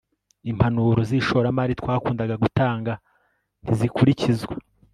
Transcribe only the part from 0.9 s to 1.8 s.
zishoramari